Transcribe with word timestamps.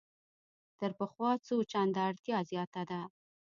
تر 0.79 0.91
پخوا 0.99 1.31
څو 1.47 1.55
چنده 1.71 2.01
اړتیا 2.09 2.37
زیاته 2.49 2.81
ده. 2.89 3.01